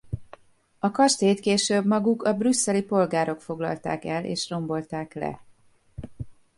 A 0.79 0.91
kastélyt 0.91 1.39
később 1.39 1.85
maguk 1.85 2.23
a 2.23 2.33
brüsszeli 2.33 2.83
polgárok 2.83 3.41
foglalták 3.41 4.05
el 4.05 4.25
és 4.25 4.49
rombolták 4.49 5.13
le. 5.13 5.41